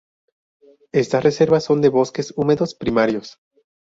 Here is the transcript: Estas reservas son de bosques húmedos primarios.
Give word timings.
Estas 0.93 1.23
reservas 1.23 1.63
son 1.63 1.79
de 1.79 1.89
bosques 1.89 2.33
húmedos 2.35 2.73
primarios. 2.73 3.37